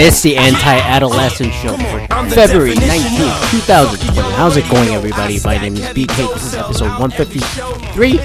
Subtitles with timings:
[0.00, 4.30] It's the anti-adolescent show for February 19th, 2020.
[4.36, 5.40] How's it going, everybody?
[5.44, 6.32] My name is BK.
[6.34, 8.18] This is episode 153.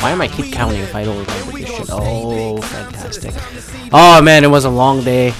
[0.00, 1.88] Why am I keep counting if I don't remember this shit?
[1.90, 3.34] Oh, fantastic.
[3.92, 5.34] Oh, man, it was a long day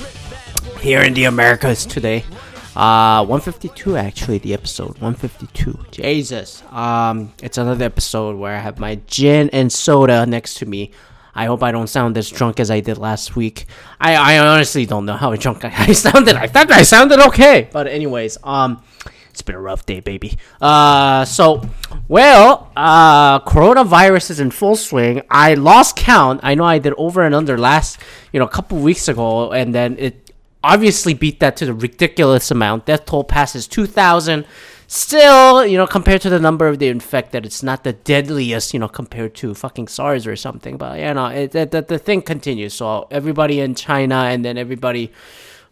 [0.80, 2.24] here in the Americas today.
[2.74, 5.78] Uh, 152 actually, the episode 152.
[5.92, 6.60] Jesus.
[6.72, 10.90] Um, it's another episode where I have my gin and soda next to me.
[11.38, 13.66] I hope I don't sound as drunk as I did last week.
[14.00, 16.34] I, I honestly don't know how drunk I, I sounded.
[16.34, 18.82] I thought I sounded okay, but anyways, um,
[19.30, 20.36] it's been a rough day, baby.
[20.60, 21.62] Uh, so,
[22.08, 25.22] well, uh, coronavirus is in full swing.
[25.30, 26.40] I lost count.
[26.42, 28.00] I know I did over and under last,
[28.32, 30.32] you know, a couple weeks ago, and then it
[30.64, 32.86] obviously beat that to the ridiculous amount.
[32.86, 34.44] Death toll passes 2,000
[34.88, 38.80] still, you know, compared to the number of the infected, it's not the deadliest, you
[38.80, 40.76] know, compared to fucking SARS or something.
[40.76, 42.74] But you know, it, it, the, the thing continues.
[42.74, 45.12] So everybody in China and then everybody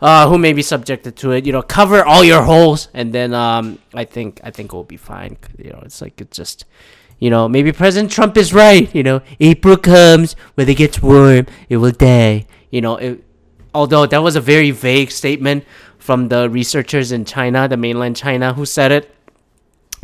[0.00, 3.34] uh, who may be subjected to it, you know, cover all your holes, and then
[3.34, 5.38] um, I think I think we'll be fine.
[5.58, 6.64] You know, it's like it's just.
[7.18, 8.94] You know, maybe President Trump is right.
[8.94, 12.44] You know, April comes, when it gets warm, it will die.
[12.70, 13.24] You know, it,
[13.72, 15.64] although that was a very vague statement
[16.06, 19.12] from the researchers in China, the mainland China, who said it,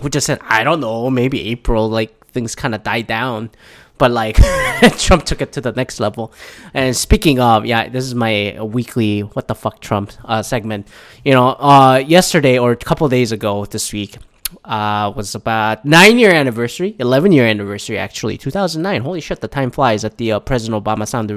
[0.00, 3.50] who just said, I don't know, maybe April, like things kind of died down.
[3.98, 4.36] But like
[4.98, 6.32] Trump took it to the next level.
[6.74, 10.88] And speaking of, yeah, this is my weekly what the fuck Trump uh, segment.
[11.24, 14.16] You know, uh, yesterday or a couple days ago this week,
[14.64, 19.02] uh, was about nine year anniversary, eleven year anniversary actually, two thousand nine.
[19.02, 20.04] Holy shit, the time flies.
[20.04, 21.30] At the uh, President Obama signed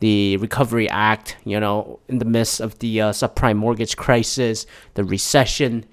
[0.00, 5.04] the Recovery Act, you know, in the midst of the uh, subprime mortgage crisis, the
[5.04, 5.84] recession,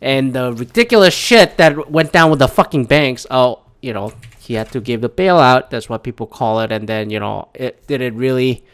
[0.00, 3.26] and the ridiculous shit that went down with the fucking banks.
[3.30, 5.70] Oh, you know, he had to give the bailout.
[5.70, 6.72] That's what people call it.
[6.72, 8.64] And then, you know, it did it really,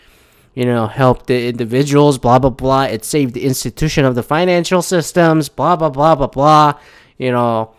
[0.55, 2.85] you know, help the individuals, blah, blah, blah.
[2.85, 6.81] It saved the institution of the financial systems, blah, blah, blah, blah, blah.
[7.19, 7.75] You know,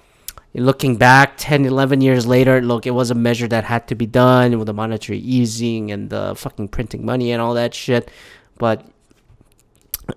[0.61, 4.05] looking back 10 11 years later look it was a measure that had to be
[4.05, 8.11] done with the monetary easing and the fucking printing money and all that shit.
[8.57, 8.85] But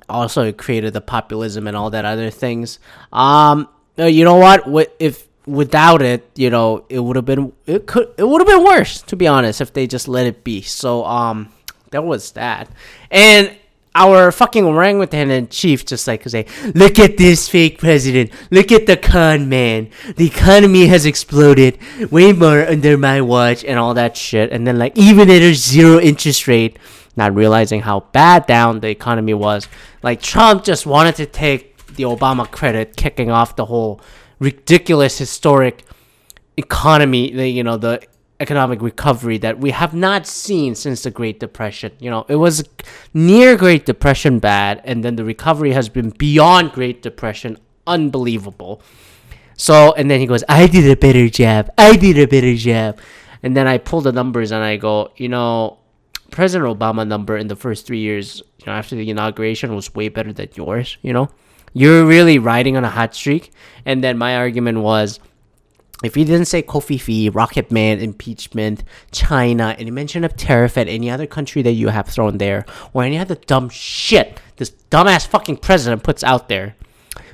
[0.08, 2.78] also it created the populism and all that other things.
[3.12, 4.64] Um you know what?
[4.98, 8.64] If without it you know it would have been it could it would have been
[8.64, 10.60] worse to be honest if they just let it be.
[10.60, 11.50] So um
[11.92, 12.68] that was that.
[13.10, 13.56] And
[13.96, 18.86] our fucking orangutan in chief just like say, look at this fake president, look at
[18.86, 19.90] the con man.
[20.16, 21.78] The economy has exploded
[22.12, 24.52] way more under my watch and all that shit.
[24.52, 26.78] And then like even at a zero interest rate,
[27.16, 29.68] not realizing how bad down the economy was.
[30.02, 34.00] Like Trump just wanted to take the Obama credit, kicking off the whole
[34.38, 35.84] ridiculous historic
[36.56, 38.02] economy, the you know the
[38.40, 41.92] economic recovery that we have not seen since the Great Depression.
[41.98, 42.64] You know, it was
[43.14, 48.82] near Great Depression bad, and then the recovery has been beyond Great Depression unbelievable.
[49.56, 51.70] So, and then he goes, I did a better job.
[51.78, 53.00] I did a better job.
[53.42, 55.78] And then I pull the numbers and I go, you know,
[56.30, 60.08] President Obama number in the first three years, you know, after the inauguration was way
[60.08, 61.30] better than yours, you know?
[61.72, 63.52] You're really riding on a hot streak.
[63.84, 65.20] And then my argument was,
[66.04, 71.10] if he didn't say covfefe, Rocket Man, impeachment, China, any mention of tariff at any
[71.10, 75.56] other country that you have thrown there, or any other dumb shit this dumbass fucking
[75.58, 76.76] president puts out there,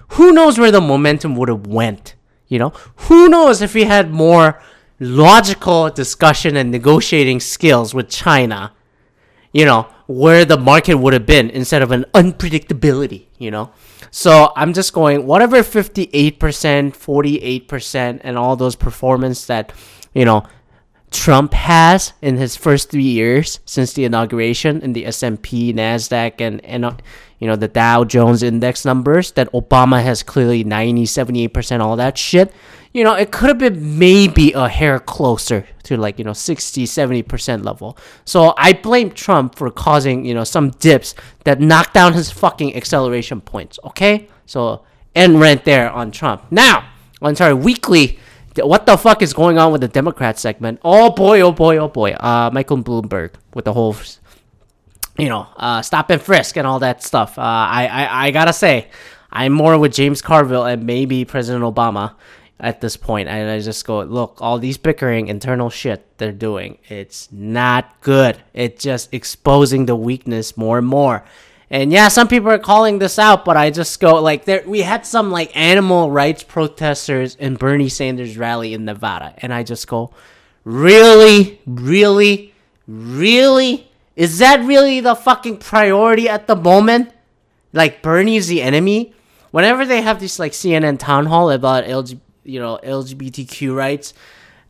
[0.08, 2.14] who knows where the momentum would have went?
[2.48, 4.60] You know, who knows if he had more
[5.00, 8.72] logical discussion and negotiating skills with China,
[9.52, 13.70] you know, where the market would have been instead of an unpredictability, you know?
[14.10, 19.72] So I'm just going whatever 58%, 48%, and all those performance that,
[20.12, 20.44] you know,
[21.12, 26.64] Trump has in his first three years since the inauguration in the S&P, Nasdaq, and
[26.64, 26.96] and uh,
[27.38, 31.96] you know the Dow Jones index numbers that Obama has clearly 90, 78 percent, all
[31.96, 32.52] that shit.
[32.92, 36.86] You know, it could have been maybe a hair closer to like you know 60,
[36.86, 37.96] 70 percent level.
[38.24, 41.14] So I blame Trump for causing you know some dips
[41.44, 43.78] that knocked down his fucking acceleration points.
[43.84, 46.44] Okay, so end rent there on Trump.
[46.50, 46.88] Now,
[47.20, 48.18] I'm sorry, weekly
[48.56, 50.80] what the fuck is going on with the Democrat segment?
[50.84, 52.12] Oh boy, oh boy, oh boy.
[52.12, 53.96] Uh, Michael Bloomberg with the whole,
[55.18, 57.38] you know, uh, stop and frisk and all that stuff.
[57.38, 58.88] Uh, I, I, I gotta say,
[59.30, 62.14] I'm more with James Carville and maybe President Obama
[62.60, 63.28] at this point.
[63.28, 68.40] And I just go, look, all these bickering, internal shit they're doing, it's not good.
[68.54, 71.24] It's just exposing the weakness more and more.
[71.72, 74.80] And yeah, some people are calling this out, but I just go like there we
[74.80, 79.88] had some like animal rights protesters in Bernie Sanders rally in Nevada, and I just
[79.88, 80.10] go,
[80.64, 81.62] "Really?
[81.64, 82.52] Really?
[82.86, 83.90] Really?
[84.16, 87.10] Is that really the fucking priority at the moment?"
[87.72, 89.14] Like Bernie's the enemy.
[89.50, 94.12] Whenever they have this like CNN town hall about LG, you know, LGBTQ rights,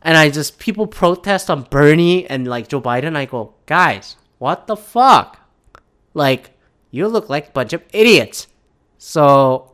[0.03, 4.69] and I just people protest on Bernie and like Joe Biden, I go, guys, what
[4.69, 5.41] the fuck?
[6.15, 6.52] Like,
[6.93, 8.47] you look like a bunch of idiots.
[8.99, 9.73] So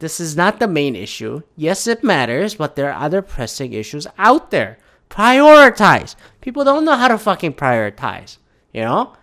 [0.00, 1.42] this is not the main issue.
[1.54, 4.78] Yes, it matters, but there are other pressing issues out there.
[5.10, 6.16] Prioritize.
[6.40, 8.38] People don't know how to fucking prioritize,
[8.72, 9.14] you know?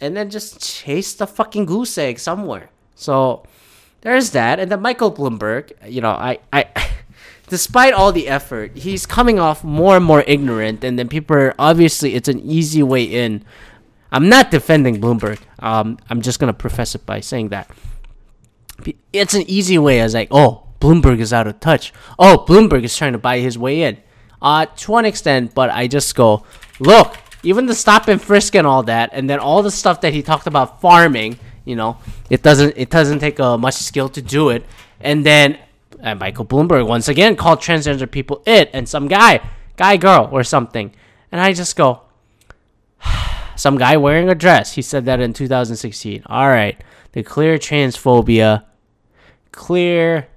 [0.00, 2.70] And then just chase the fucking goose egg somewhere.
[2.94, 3.44] So
[4.02, 4.60] there's that.
[4.60, 6.66] And then Michael Bloomberg, you know, I, I,
[7.48, 10.84] despite all the effort, he's coming off more and more ignorant.
[10.84, 13.44] And then people are obviously, it's an easy way in.
[14.12, 15.38] I'm not defending Bloomberg.
[15.58, 17.70] Um, I'm just gonna profess it by saying that
[19.12, 21.92] it's an easy way as like, oh, Bloomberg is out of touch.
[22.18, 23.98] Oh, Bloomberg is trying to buy his way in.
[24.40, 26.44] Uh, to an extent, but I just go,
[26.78, 30.14] look, even the stop and frisk and all that, and then all the stuff that
[30.14, 31.98] he talked about farming, you know,
[32.30, 34.64] it doesn't it doesn't take uh, much skill to do it.
[35.00, 35.58] And then
[36.02, 39.40] uh, Michael Bloomberg once again called transgender people it and some guy,
[39.76, 40.94] guy, girl, or something.
[41.30, 42.02] And I just go,
[43.60, 44.72] some guy wearing a dress.
[44.72, 46.22] He said that in 2016.
[46.24, 48.64] All right, the clear transphobia
[49.52, 50.28] clear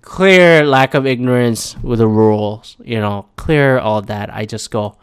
[0.00, 4.32] clear lack of ignorance with the rules, you know, clear all that.
[4.32, 4.96] I just go.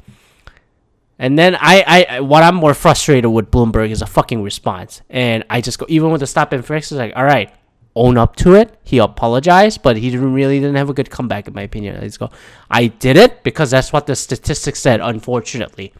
[1.19, 5.01] And then I, I, what I'm more frustrated with Bloomberg is a fucking response.
[5.09, 7.53] And I just go, even with the stop and frisk, it's like, all right,
[7.95, 8.79] own up to it.
[8.83, 11.97] He apologized, but he didn't really didn't have a good comeback, in my opinion.
[11.97, 12.31] I just go,
[12.71, 15.94] I did it because that's what the statistics said, unfortunately.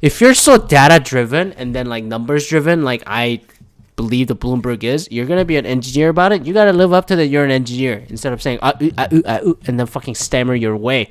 [0.00, 3.40] If you're so data driven and then like numbers driven, like I
[3.96, 6.44] believe the Bloomberg is, you're gonna be an engineer about it.
[6.46, 7.26] You gotta live up to that.
[7.26, 9.08] You're an engineer instead of saying ooh, ah,
[9.42, 11.10] ooh, and then fucking stammer your way.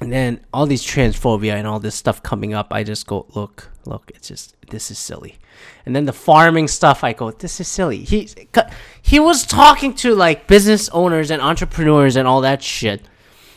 [0.00, 3.70] And then all these transphobia and all this stuff coming up, I just go, look,
[3.86, 5.38] look, it's just this is silly.
[5.86, 7.98] And then the farming stuff, I go, this is silly.
[7.98, 8.28] He
[9.00, 13.02] he was talking to like business owners and entrepreneurs and all that shit,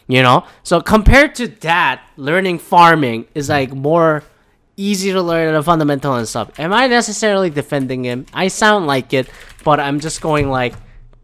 [0.10, 0.44] you know.
[0.64, 4.24] So compared to that, learning farming is like more
[4.76, 6.60] easy to learn the fundamental and stuff.
[6.60, 8.26] Am I necessarily defending him?
[8.34, 9.30] I sound like it,
[9.64, 10.74] but I'm just going like,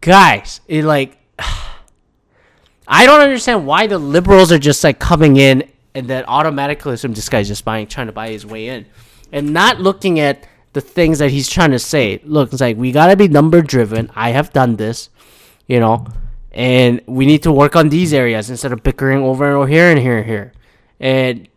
[0.00, 1.18] guys, it like,
[2.88, 7.14] I don't understand why the liberals are just like coming in and then automatically assume
[7.14, 8.86] this guy's just buying, trying to buy his way in,
[9.32, 12.20] and not looking at the things that he's trying to say.
[12.22, 14.12] Look, it's like we gotta be number driven.
[14.14, 15.08] I have done this,
[15.66, 16.06] you know,
[16.56, 19.90] and we need to work on these areas instead of bickering over and over here
[19.90, 20.52] and here and here.
[20.98, 21.48] And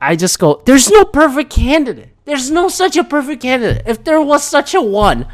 [0.00, 2.10] I just go, there's no perfect candidate.
[2.26, 3.82] There's no such a perfect candidate.
[3.86, 5.26] If there was such a one,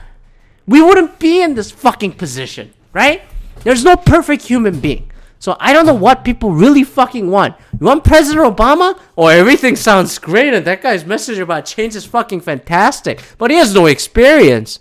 [0.67, 3.21] we wouldn't be in this fucking position, right?
[3.65, 5.13] There's no perfect human being.
[5.41, 7.55] So I don't know what people really fucking want.
[7.79, 8.99] You want President Obama?
[9.15, 13.23] Or oh, everything sounds great and that guy's message about change is fucking fantastic.
[13.37, 14.81] But he has no experience.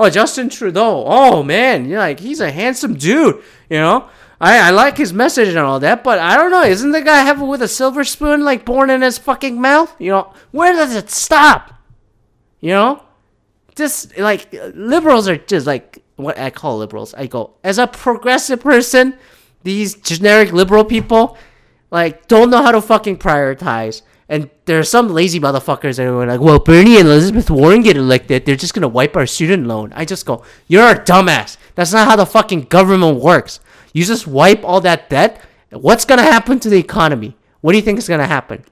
[0.00, 1.02] Oh, Justin Trudeau.
[1.08, 4.08] Oh man, you're like he's a handsome dude, you know?
[4.40, 6.62] I, I like his message and all that, but I don't know.
[6.62, 9.92] Isn't the guy having with a silver spoon like born in his fucking mouth?
[9.98, 11.74] You know, where does it stop?
[12.60, 13.02] You know,
[13.74, 17.12] just like liberals are just like what I call liberals.
[17.14, 19.18] I go as a progressive person,
[19.64, 21.36] these generic liberal people
[21.90, 24.02] like don't know how to fucking prioritize.
[24.28, 27.96] And there are some lazy motherfuckers that are like, well, Bernie and Elizabeth Warren get
[27.96, 29.92] elected, they're just gonna wipe our student loan.
[29.94, 31.56] I just go, you're a dumbass.
[31.74, 33.60] That's not how the fucking government works.
[33.94, 35.40] You just wipe all that debt.
[35.70, 37.36] What's gonna happen to the economy?
[37.62, 38.64] What do you think is gonna happen?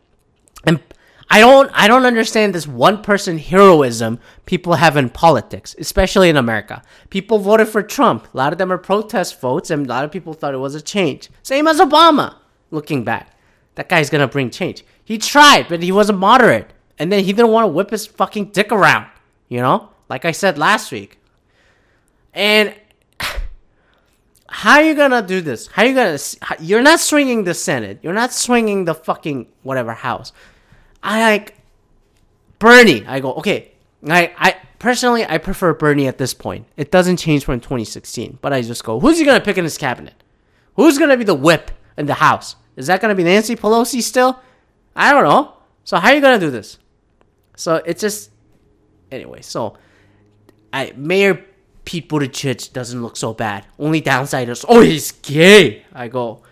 [0.64, 0.80] And
[1.28, 6.36] I don't I don't understand this one person heroism people have in politics, especially in
[6.36, 6.82] America.
[7.10, 8.32] People voted for Trump.
[8.32, 10.75] A lot of them are protest votes, and a lot of people thought it was
[10.75, 11.30] a change.
[11.42, 12.36] Same as Obama.
[12.70, 13.36] Looking back,
[13.76, 14.85] that guy's gonna bring change.
[15.04, 18.06] He tried, but he was a moderate, and then he didn't want to whip his
[18.06, 19.06] fucking dick around.
[19.49, 21.18] You know, like I said last week.
[22.35, 22.75] And
[24.49, 25.68] how are you gonna do this?
[25.68, 26.18] How are you gonna?
[26.61, 28.00] You're not swinging the Senate.
[28.02, 30.33] You're not swinging the fucking whatever house.
[31.02, 31.54] I like
[32.59, 33.06] Bernie.
[33.06, 33.73] I go okay.
[34.09, 36.66] I I personally I prefer Bernie at this point.
[36.76, 39.78] It doesn't change from 2016, but I just go, who's he gonna pick in his
[39.78, 40.14] cabinet?
[40.76, 42.56] Who's gonna be the whip in the House?
[42.76, 44.40] Is that gonna be Nancy Pelosi still?
[44.95, 45.54] I don't know.
[45.85, 46.78] So how are you gonna do this?
[47.56, 48.30] So it's just
[49.11, 49.40] anyway.
[49.42, 49.76] So
[50.73, 51.45] I Mayor
[51.87, 53.64] Pete Buttigieg doesn't look so bad.
[53.78, 55.85] Only downside is, oh, he's gay.
[55.95, 56.42] I go,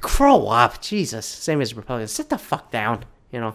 [0.00, 1.24] grow up, Jesus.
[1.24, 3.54] Same as Republicans, sit the fuck down, you know.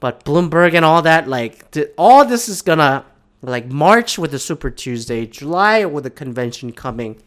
[0.00, 3.04] But Bloomberg and all that, like, th- all this is gonna,
[3.42, 7.20] like, March with the Super Tuesday, July with the convention coming.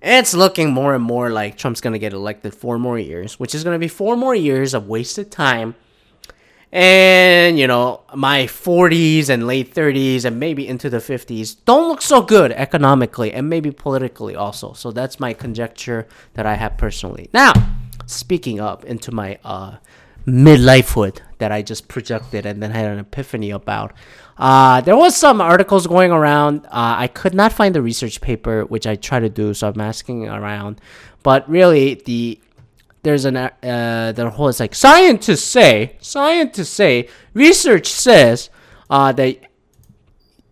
[0.00, 3.64] It's looking more and more like Trump's gonna get elected four more years, which is
[3.64, 5.74] gonna be four more years of wasted time.
[6.70, 12.02] And you know my 40s and late 30s and maybe into the 50s don't look
[12.02, 14.74] so good economically and maybe politically also.
[14.74, 17.30] So that's my conjecture that i have personally.
[17.32, 17.52] Now
[18.06, 19.76] speaking up into my uh
[20.26, 23.94] midlifehood that i just projected and then had an epiphany about
[24.38, 26.66] uh, there was some articles going around.
[26.66, 29.80] Uh, i could not find the research paper which i try to do so i'm
[29.80, 30.80] asking around.
[31.22, 32.40] But really the
[33.02, 38.50] there's an uh, the whole is like scientists say scientists say research says
[38.90, 39.38] uh, that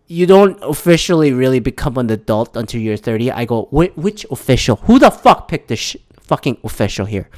[0.07, 4.77] you don't officially really become an adult until you're 30 i go which official?
[4.83, 7.29] Who the fuck picked this sh- fucking official here?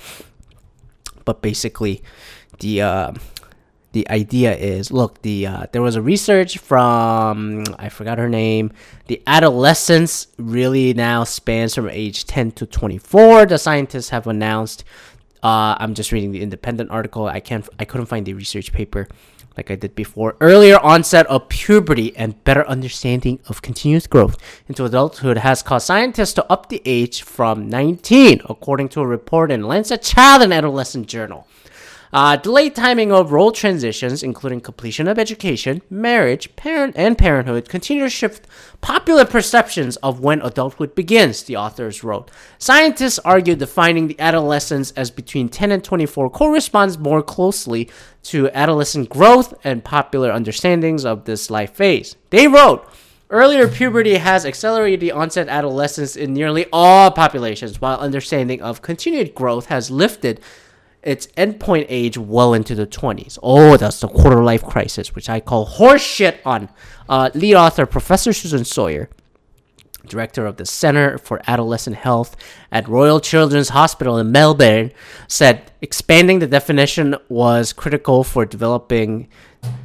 [1.26, 2.02] But basically
[2.60, 3.14] the uh,
[3.92, 8.72] the idea is look the uh, there was a research from i forgot her name
[9.08, 14.84] the adolescence really now spans from age 10 to 24 the scientists have announced
[15.44, 17.26] uh, i'm just reading the independent article.
[17.26, 19.08] I can't i couldn't find the research paper
[19.58, 20.38] like i did before.
[20.40, 26.34] Earlier onset of puberty and better understanding of continuous growth into adulthood has caused scientists
[26.34, 31.08] to up the age from 19 according to a report in lancet child and adolescent
[31.08, 31.48] journal
[32.12, 38.04] uh, delayed timing of role transitions, including completion of education, marriage, parent, and parenthood, continue
[38.04, 38.48] to shift
[38.82, 42.32] popular perceptions of when adulthood begins, the authors wrote.
[42.58, 47.90] Scientists argue defining the adolescence as between 10 and 24 corresponds more closely
[48.24, 52.16] to adolescent growth and popular understandings of this life phase.
[52.32, 52.88] They wrote,
[53.32, 59.36] Earlier puberty has accelerated the onset adolescence in nearly all populations, while understanding of continued
[59.36, 60.42] growth has lifted
[61.02, 63.40] its endpoint age well into the 20s.
[63.42, 66.70] Oh, that's the quarter life crisis, which I call horseshit on.
[67.08, 69.10] Uh, lead author Professor Susan Sawyer,
[70.06, 72.36] director of the Center for Adolescent Health
[72.72, 74.92] at Royal Children's Hospital in Melbourne,
[75.28, 79.30] said expanding the definition was critical for developing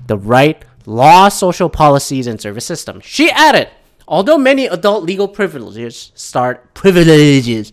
[0.06, 3.04] the right law, social policies, and service systems.
[3.04, 3.70] She added,
[4.08, 7.72] although many adult legal privileges start privileges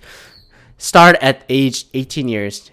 [0.78, 2.72] start at age 18 years,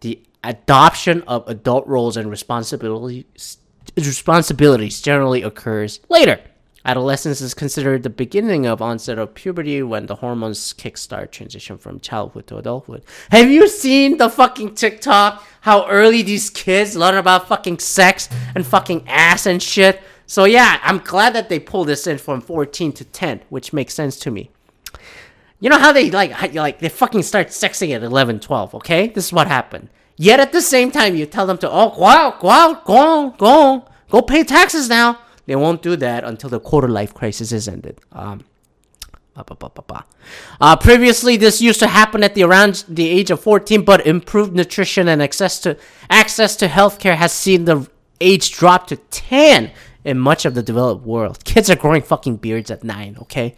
[0.00, 3.58] the adoption of adult roles and responsibilities
[3.96, 6.40] responsibilities generally occurs later.
[6.84, 12.00] Adolescence is considered the beginning of onset of puberty when the hormones kickstart transition from
[12.00, 13.02] childhood to adulthood.
[13.30, 15.44] Have you seen the fucking TikTok?
[15.62, 20.00] How early these kids learn about fucking sex and fucking ass and shit?
[20.26, 23.92] So yeah, I'm glad that they pulled this in from 14 to 10, which makes
[23.92, 24.50] sense to me.
[25.60, 29.08] You know how they like like they fucking start sexing at 11, 12, okay?
[29.08, 29.88] This is what happened.
[30.16, 32.96] Yet at the same time you tell them to oh go out, go out, go
[32.96, 35.20] on, go on, go pay taxes now.
[35.46, 38.00] They won't do that until the quarter life crisis is ended.
[38.12, 38.44] Um,
[40.60, 44.54] uh, previously, this used to happen at the around the age of 14, but improved
[44.54, 45.76] nutrition and access to
[46.10, 47.88] access to healthcare has seen the
[48.20, 49.70] age drop to 10
[50.08, 51.44] in much of the developed world.
[51.44, 53.54] Kids are growing fucking beards at nine, okay?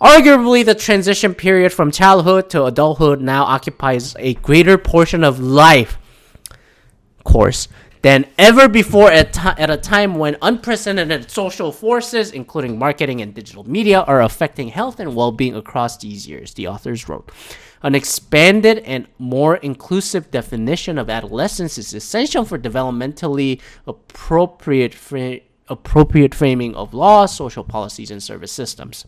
[0.00, 5.98] Arguably, the transition period from childhood to adulthood now occupies a greater portion of life
[7.22, 7.68] course
[8.02, 13.34] than ever before at, t- at a time when unprecedented social forces, including marketing and
[13.34, 17.30] digital media, are affecting health and well being across these years, the authors wrote.
[17.82, 24.94] An expanded and more inclusive definition of adolescence is essential for developmentally appropriate
[25.70, 29.06] appropriate framing of laws, social policies, and service systems.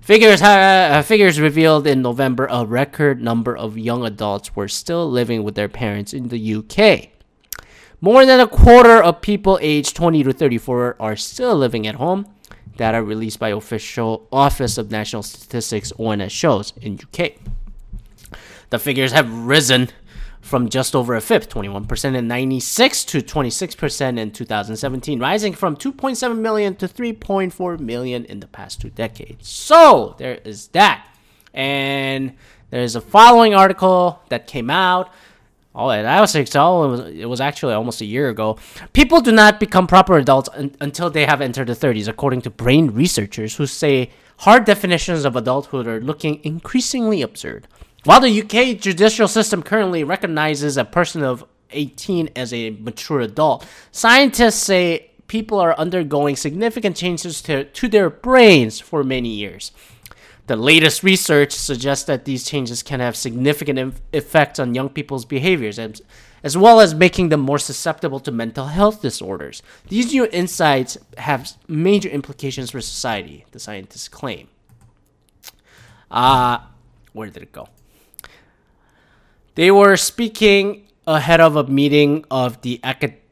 [0.00, 5.42] Figures, uh, figures revealed in November a record number of young adults were still living
[5.42, 7.10] with their parents in the UK.
[8.00, 12.26] More than a quarter of people aged 20 to 34 are still living at home.
[12.76, 17.32] Data released by official Office of National Statistics (ONS) shows in UK.
[18.70, 19.88] The figures have risen
[20.48, 26.38] from just over a fifth, 21% in 96 to 26% in 2017, rising from 2.7
[26.38, 29.48] million to 3.4 million in the past two decades.
[29.48, 31.06] So there is that.
[31.52, 32.34] And
[32.70, 35.12] there's a following article that came out.
[35.74, 36.54] Oh, that was six.
[36.54, 38.58] It was actually almost a year ago.
[38.92, 42.50] People do not become proper adults un- until they have entered the 30s, according to
[42.50, 47.68] brain researchers who say hard definitions of adulthood are looking increasingly absurd.
[48.04, 53.66] While the UK judicial system currently recognizes a person of 18 as a mature adult,
[53.90, 59.72] scientists say people are undergoing significant changes to, to their brains for many years.
[60.46, 65.78] The latest research suggests that these changes can have significant effects on young people's behaviors,
[65.78, 66.00] as,
[66.42, 69.62] as well as making them more susceptible to mental health disorders.
[69.88, 74.48] These new insights have major implications for society, the scientists claim.
[76.10, 76.60] Uh,
[77.12, 77.68] where did it go?
[79.58, 82.80] They were speaking ahead of a meeting of the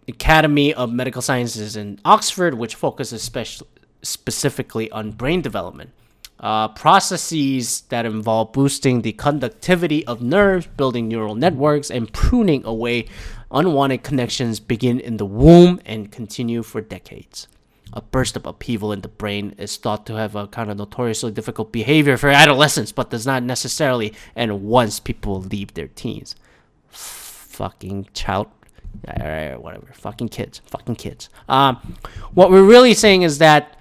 [0.08, 3.62] Academy of Medical Sciences in Oxford, which focuses speci-
[4.02, 5.90] specifically on brain development.
[6.40, 13.06] Uh, processes that involve boosting the conductivity of nerves, building neural networks, and pruning away
[13.52, 17.46] unwanted connections begin in the womb and continue for decades.
[17.92, 21.30] A burst of upheaval in the brain is thought to have a kind of notoriously
[21.30, 26.34] difficult behavior for adolescents, but does not necessarily end once people leave their teens.
[26.90, 28.48] Fucking child
[29.58, 29.88] whatever.
[29.92, 30.60] Fucking kids.
[30.66, 31.28] Fucking kids.
[31.48, 31.96] Um,
[32.34, 33.78] what we're really saying is that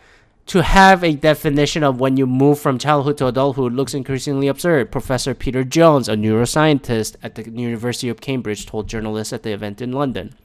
[0.48, 4.92] to have a definition of when you move from childhood to adulthood looks increasingly absurd.
[4.92, 9.82] Professor Peter Jones, a neuroscientist at the University of Cambridge, told journalists at the event
[9.82, 10.36] in London.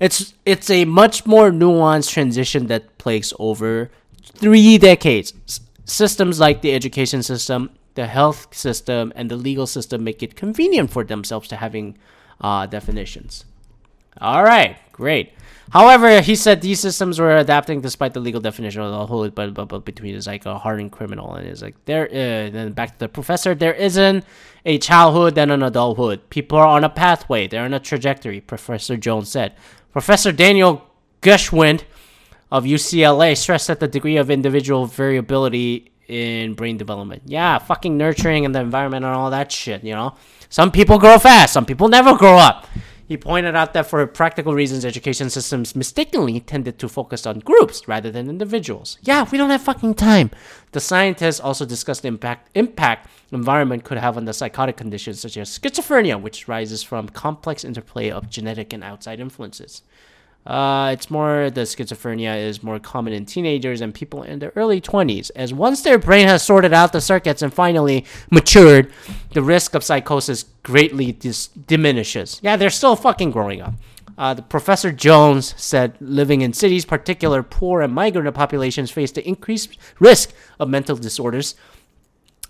[0.00, 3.90] It's it's a much more nuanced transition that plagues over
[4.22, 5.32] three decades.
[5.46, 10.36] S- systems like the education system, the health system, and the legal system make it
[10.36, 11.96] convenient for themselves to having
[12.40, 13.44] uh, definitions.
[14.20, 15.32] All right, great.
[15.70, 19.52] However, he said these systems were adapting despite the legal definition of the whole but,
[19.52, 22.92] but, but between is like a hardened criminal and is like there uh, then back
[22.92, 24.24] to the professor there isn't
[24.64, 26.30] a childhood then an adulthood.
[26.30, 29.54] People are on a pathway, they're on a trajectory, Professor Jones said.
[29.96, 30.82] Professor Daniel
[31.22, 31.84] Geschwind
[32.52, 37.22] of UCLA stressed that the degree of individual variability in brain development.
[37.24, 40.14] Yeah, fucking nurturing and the environment and all that shit, you know?
[40.50, 42.66] Some people grow fast, some people never grow up.
[43.08, 47.86] He pointed out that for practical reasons, education systems mistakenly tended to focus on groups
[47.86, 48.98] rather than individuals.
[49.02, 50.32] Yeah, we don't have fucking time.
[50.72, 55.36] The scientists also discussed the impact impact environment could have on the psychotic conditions such
[55.36, 59.82] as schizophrenia, which rises from complex interplay of genetic and outside influences.
[60.46, 64.80] Uh, it's more the schizophrenia is more common in teenagers and people in their early
[64.80, 68.92] 20s, as once their brain has sorted out the circuits and finally matured,
[69.36, 72.40] the risk of psychosis greatly dis- diminishes.
[72.42, 73.74] Yeah, they're still fucking growing up.
[74.16, 79.28] Uh, the Professor Jones said living in cities, particular poor and migrant populations, face the
[79.28, 81.54] increased risk of mental disorders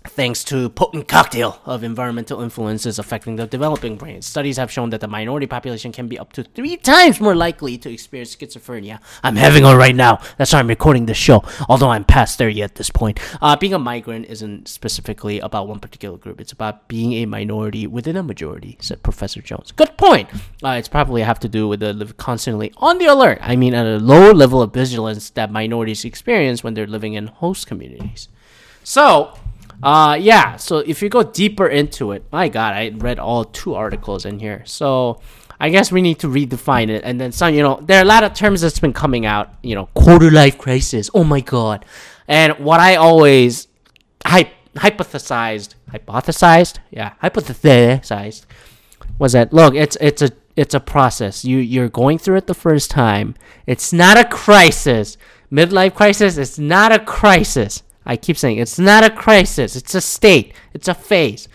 [0.07, 4.21] thanks to potent cocktail of environmental influences affecting the developing brain.
[4.21, 7.77] Studies have shown that the minority population can be up to three times more likely
[7.77, 8.99] to experience schizophrenia.
[9.23, 10.19] I'm having one right now.
[10.37, 13.19] That's why I'm recording this show, although I'm past 30 at this point.
[13.41, 16.41] Uh, being a migrant isn't specifically about one particular group.
[16.41, 19.71] It's about being a minority within a majority, said Professor Jones.
[19.71, 20.29] Good point.
[20.63, 23.39] Uh, it's probably have to do with the constantly on the alert.
[23.41, 27.27] I mean, at a low level of vigilance that minorities experience when they're living in
[27.27, 28.29] host communities.
[28.83, 29.37] So,
[29.83, 30.55] uh, yeah.
[30.55, 34.39] So if you go deeper into it, my God, I read all two articles in
[34.39, 34.63] here.
[34.65, 35.21] So
[35.59, 37.03] I guess we need to redefine it.
[37.03, 39.53] And then some, you know, there are a lot of terms that's been coming out.
[39.61, 41.09] You know, quarter life crisis.
[41.13, 41.85] Oh my God.
[42.27, 43.67] And what I always
[44.25, 48.45] hy- hypothesized, hypothesized, yeah, hypothesized,
[49.19, 51.45] was that look, it's it's a it's a process.
[51.45, 53.35] You you're going through it the first time.
[53.65, 55.17] It's not a crisis.
[55.51, 56.37] Midlife crisis.
[56.37, 57.83] It's not a crisis.
[58.07, 59.75] I keep saying it's not a crisis.
[59.75, 60.53] It's a state.
[60.73, 61.49] It's a phase.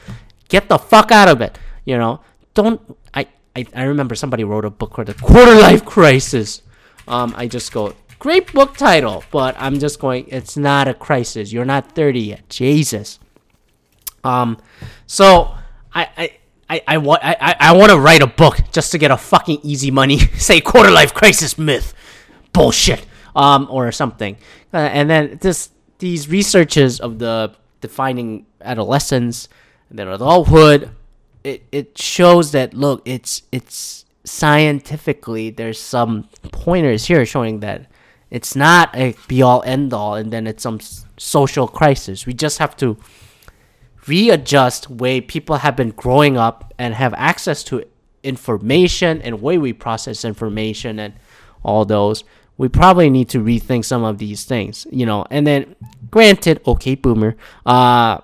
[0.49, 1.59] Get the fuck out of it.
[1.87, 2.21] You know,
[2.53, 2.79] don't.
[3.15, 6.61] I I, I remember somebody wrote a book called the Quarter Life Crisis.
[7.09, 10.27] Um, I just go great book title, but I'm just going.
[10.29, 11.53] It's not a crisis.
[11.53, 12.49] You're not 30 yet.
[12.51, 13.19] Jesus.
[14.23, 14.59] Um,
[15.07, 15.55] so
[15.93, 16.33] I I.
[16.71, 19.59] I, I, want I, I want to write a book just to get a fucking
[19.62, 21.93] easy money say quarter life crisis myth
[22.55, 23.05] bullshit
[23.37, 24.38] um or something
[24.73, 25.69] uh, and then this
[26.03, 29.49] these researches of the defining adolescence
[29.88, 30.91] and then adulthood,
[31.45, 37.87] it, it shows that look, it's it's scientifically there's some pointers here showing that
[38.31, 40.81] it's not a be all end all and then it's some
[41.19, 42.27] social crisis.
[42.27, 42.97] We just have to
[44.09, 47.85] readjust way people have been growing up and have access to
[48.25, 51.15] information and way we process information and
[51.62, 52.25] all those
[52.57, 55.25] we probably need to rethink some of these things, you know.
[55.31, 55.75] And then,
[56.11, 57.37] granted, okay, boomer,
[57.67, 58.19] uh,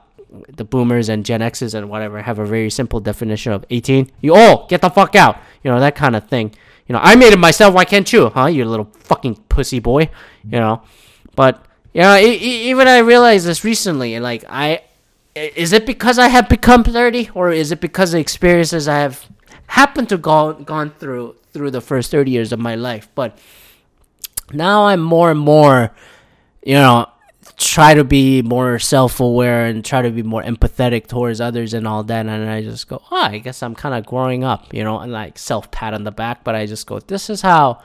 [0.49, 4.11] the boomers and Gen X's and whatever have a very simple definition of 18.
[4.21, 6.55] You all get the fuck out, you know, that kind of thing.
[6.87, 7.75] You know, I made it myself.
[7.75, 8.47] Why can't you, huh?
[8.47, 10.11] You little fucking pussy boy,
[10.45, 10.83] you know.
[11.37, 14.19] But you know, even I realized this recently.
[14.21, 14.83] Like, I
[15.35, 19.27] is it because I have become 30, or is it because the experiences I have
[19.67, 23.09] happened to go gone through through the first 30 years of my life?
[23.15, 23.39] But
[24.53, 25.91] now I'm more and more,
[26.63, 27.07] you know,
[27.59, 32.05] try to be more self-aware and try to be more empathetic towards others and all
[32.05, 32.27] that.
[32.27, 35.11] And i just go oh i guess i'm kind of growing up you know and
[35.11, 36.45] like self-pat on the back.
[36.45, 37.83] But i just go this is how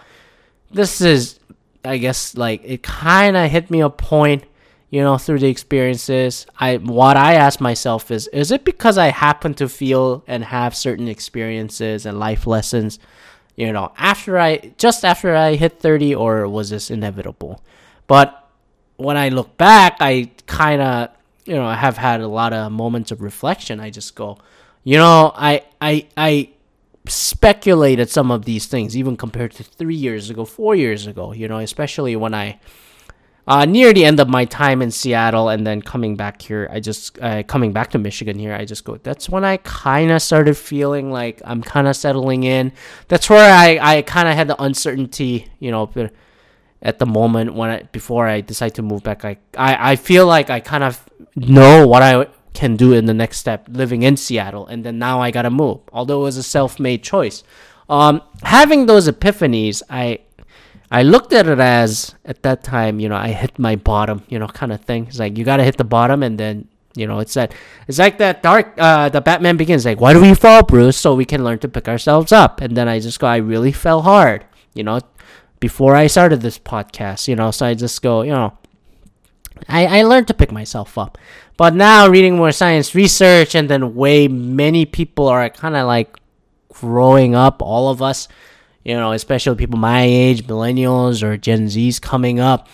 [0.72, 1.40] this is
[1.84, 4.44] i guess like it kind of hit me a point
[4.92, 6.46] you know through the experiences.
[6.60, 10.76] I what i ask myself is is it because i happen to feel and have
[10.76, 13.00] certain experiences and life lessons
[13.56, 17.62] you know, after I just after I hit 30 or was this inevitable?
[18.08, 18.48] But
[18.98, 21.10] when I look back, I kind of,
[21.46, 23.80] you know, have had a lot of moments of reflection.
[23.80, 24.38] I just go,
[24.84, 26.50] you know, I I I
[27.08, 31.48] speculated some of these things even compared to 3 years ago, 4 years ago, you
[31.48, 32.60] know, especially when I
[33.46, 36.80] uh, near the end of my time in Seattle and then coming back here, I
[36.80, 38.54] just uh, coming back to Michigan here.
[38.54, 38.96] I just go.
[38.98, 42.72] That's when I kind of started feeling like I'm kind of settling in.
[43.10, 45.92] That's where I I kind of had the uncertainty, you know,
[46.82, 49.26] at the moment when I before I decide to move back.
[49.26, 51.04] I I, I feel like I kind of
[51.36, 55.20] know what I can do in the next step living in Seattle, and then now
[55.20, 55.80] I gotta move.
[55.92, 57.44] Although it was a self-made choice.
[57.90, 60.20] Um, having those epiphanies, I
[60.94, 64.38] I looked at it as at that time, you know, I hit my bottom, you
[64.38, 65.08] know, kind of thing.
[65.08, 67.52] It's like you gotta hit the bottom, and then you know, it's that
[67.88, 68.76] it's like that dark.
[68.78, 69.86] Uh, the Batman Begins.
[69.86, 70.96] Like, why do we fall, Bruce?
[70.96, 72.62] So we can learn to pick ourselves up.
[72.62, 75.00] And then I just go, I really fell hard, you know,
[75.60, 77.50] before I started this podcast, you know.
[77.50, 78.56] So I just go, you know,
[79.68, 81.18] I I learned to pick myself up.
[81.58, 86.16] But now reading more science research, and then way many people are kind of like
[86.72, 87.64] growing up.
[87.64, 88.28] All of us
[88.84, 92.68] you know, especially people my age, millennials or Gen Zs coming up,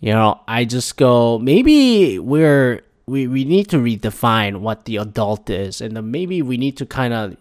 [0.00, 5.48] you know, I just go, maybe we're, we, we need to redefine what the adult
[5.50, 5.80] is.
[5.80, 7.36] And then maybe we need to kind of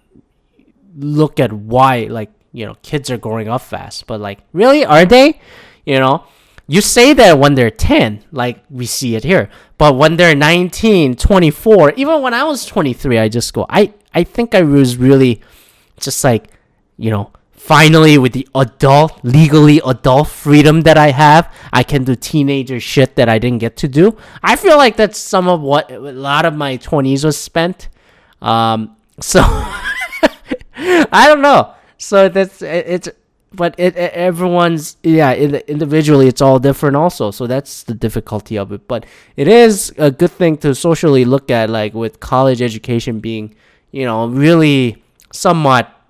[0.98, 4.06] look at why, like, you know, kids are growing up fast.
[4.08, 4.86] But, like, really?
[4.86, 5.40] Are they?
[5.86, 6.26] You know?
[6.68, 9.50] You say that when they're 10, like we see it here.
[9.78, 14.24] But when they're 19, 24, even when I was 23, I just go, I, I
[14.24, 15.42] think I was really
[16.00, 16.48] just like,
[16.98, 22.14] you know, finally with the adult legally adult freedom that i have i can do
[22.14, 24.18] teenager shit that i didn't get to do.
[24.44, 27.88] I feel like that's some of what a lot of my 20s was spent.
[28.42, 29.40] Um so
[30.76, 31.74] i don't know.
[31.98, 33.08] So that's it's
[33.54, 37.32] but it, it, everyone's yeah it, individually it's all different also.
[37.32, 38.90] So that's the difficulty of it.
[38.90, 39.06] But
[39.38, 43.56] it is a good thing to socially look at like with college education being
[43.92, 46.03] you know really somewhat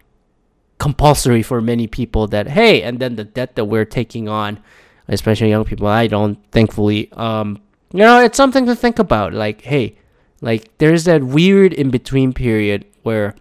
[0.83, 4.59] compulsory for many people that hey and then the debt that we're taking on
[5.07, 7.49] especially young people i don't thankfully um
[7.93, 9.33] you know it's something to think about.
[9.33, 9.95] Like hey
[10.41, 13.35] like there's that weird in between period where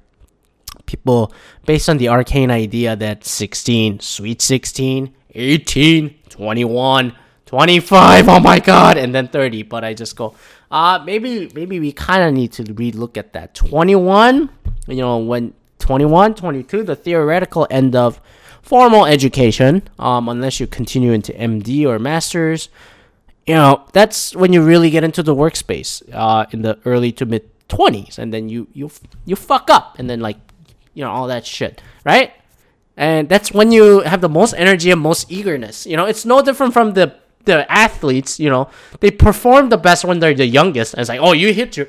[0.87, 1.33] people
[1.67, 8.99] based on the arcane idea that 16 sweet 16 18 21 25 oh my god
[8.99, 10.35] and then 30 but i just go
[10.71, 13.55] uh maybe maybe we kind of need to relook at that.
[13.55, 14.51] 21
[14.89, 18.21] you know when 21, 22, the theoretical end of
[18.63, 22.69] formal education, um, unless you continue into MD or master's.
[23.47, 27.27] You know, that's when you really get into the workspace uh, in the early to
[27.27, 28.91] mid 20s, and then you you
[29.25, 30.39] you fuck up, and then like
[30.95, 32.33] you know all that shit, right?
[32.97, 35.87] And that's when you have the most energy and most eagerness.
[35.87, 38.39] You know, it's no different from the the athletes.
[38.39, 40.95] You know, they perform the best when they're the youngest.
[40.95, 41.89] And it's like, oh, you hit your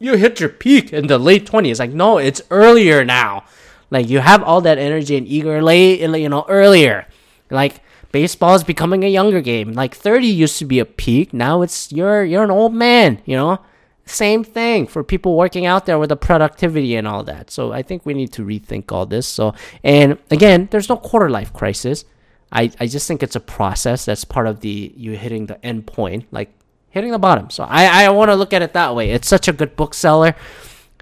[0.00, 1.78] you hit your peak in the late 20s.
[1.78, 3.44] Like, no, it's earlier now.
[3.90, 7.06] Like, you have all that energy and eager late, you know, earlier.
[7.50, 9.74] Like, baseball is becoming a younger game.
[9.74, 11.32] Like, 30 used to be a peak.
[11.32, 13.60] Now it's, you're, you're an old man, you know?
[14.06, 17.50] Same thing for people working out there with the productivity and all that.
[17.50, 19.28] So I think we need to rethink all this.
[19.28, 22.04] So, and again, there's no quarter life crisis.
[22.50, 25.86] I, I just think it's a process that's part of the you hitting the end
[25.86, 26.26] point.
[26.32, 26.50] Like
[26.90, 27.50] hitting the bottom.
[27.50, 29.10] So I, I want to look at it that way.
[29.10, 30.34] It's such a good bookseller.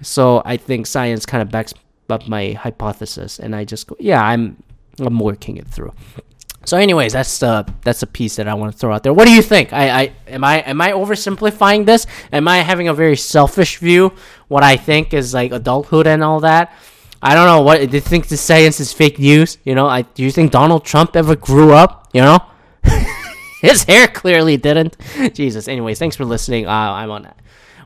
[0.01, 1.73] So I think science kind of backs
[2.09, 4.63] up my hypothesis, and I just go, yeah, I'm
[4.99, 5.93] I'm working it through.
[6.65, 9.13] So, anyways, that's the that's a piece that I want to throw out there.
[9.13, 9.73] What do you think?
[9.73, 12.05] I, I am I am I oversimplifying this?
[12.31, 14.13] Am I having a very selfish view?
[14.47, 16.73] What I think is like adulthood and all that.
[17.21, 17.61] I don't know.
[17.61, 19.57] What do you think the science is fake news?
[19.63, 22.09] You know, I do you think Donald Trump ever grew up?
[22.13, 22.39] You know.
[23.61, 24.95] His hair clearly didn't.
[25.33, 25.67] Jesus.
[25.67, 26.65] Anyways, thanks for listening.
[26.67, 27.27] Uh, I'm on.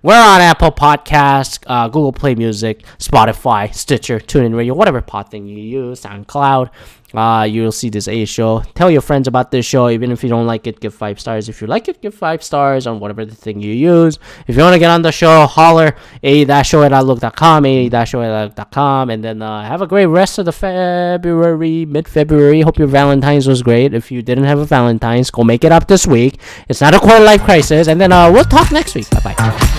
[0.04, 5.48] We're on Apple Podcast, uh, Google Play Music, Spotify, Stitcher, TuneIn Radio, whatever pod thing
[5.48, 6.72] you use, SoundCloud.
[7.14, 8.64] Uh, you'll see this A show.
[8.76, 9.88] Tell your friends about this show.
[9.90, 11.48] Even if you don't like it, give five stars.
[11.48, 14.20] If you like it, give five stars on whatever the thing you use.
[14.48, 17.88] If you want to get on the show, holler a that show at outlook.com, a
[17.88, 22.10] that show at outlook.com, and then uh, have a great rest of the February, mid
[22.10, 22.60] February.
[22.62, 23.94] Hope your Valentine's was great.
[23.94, 26.42] If you didn't have a Valentine's, go make it up this week.
[26.68, 29.10] It's not a quarter life crisis, and then uh, we'll talk next week.
[29.12, 29.70] Bye bye.